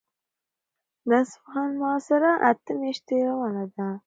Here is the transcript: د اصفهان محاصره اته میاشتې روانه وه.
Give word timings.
د 1.07 1.11
اصفهان 1.23 1.69
محاصره 1.79 2.31
اته 2.49 2.71
میاشتې 2.81 3.15
روانه 3.29 3.63
وه. 3.73 3.87